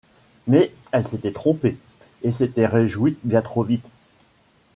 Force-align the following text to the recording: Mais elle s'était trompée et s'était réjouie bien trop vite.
Mais 0.47 0.71
elle 0.91 1.07
s'était 1.07 1.31
trompée 1.31 1.77
et 2.23 2.31
s'était 2.31 2.65
réjouie 2.65 3.19
bien 3.23 3.43
trop 3.43 3.61
vite. 3.61 3.85